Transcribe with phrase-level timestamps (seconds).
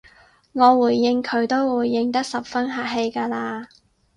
[0.53, 3.67] 我回應佢都回應得十分客氣㗎喇